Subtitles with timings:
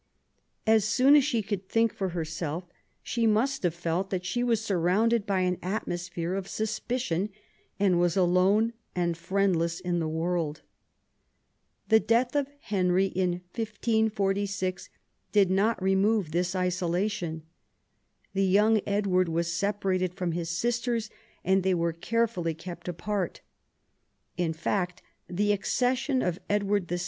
[0.65, 2.63] As soon as she could think for herself,
[3.03, 7.29] she must have felt that she was surrounded by an atmosphere of suspicion,
[7.79, 10.63] and was alone and friendless in the world.
[11.89, 14.89] The death of Henry, in 1546,
[15.31, 17.43] did not remove this isolation.
[18.33, 21.11] The young Edward was separated from his sisters;
[21.43, 23.41] and they were carefully kept apart.
[24.35, 26.97] In fact, the accession of Edward VI.